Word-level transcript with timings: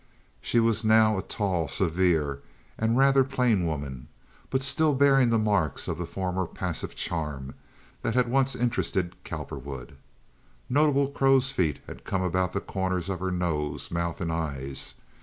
She 0.41 0.59
was 0.59 0.83
now 0.83 1.19
a 1.19 1.21
tall, 1.21 1.67
severe, 1.67 2.41
and 2.75 2.97
rather 2.97 3.23
plain 3.23 3.67
woman, 3.67 4.07
but 4.49 4.63
still 4.63 4.95
bearing 4.95 5.29
the 5.29 5.37
marks 5.37 5.87
of 5.87 5.99
the 5.99 6.07
former 6.07 6.47
passive 6.47 6.95
charm 6.95 7.53
that 8.01 8.15
had 8.15 8.27
once 8.27 8.55
interested 8.55 9.15
Cowperwood. 9.23 9.95
Notable 10.67 11.09
crows' 11.09 11.51
feet 11.51 11.81
had 11.85 12.03
come 12.03 12.23
about 12.23 12.53
the 12.53 12.59
corners 12.61 13.09
of 13.09 13.19
her 13.19 13.29
nose, 13.29 13.91
mouth, 13.91 14.19
and 14.19 14.31
eyes. 14.31 14.95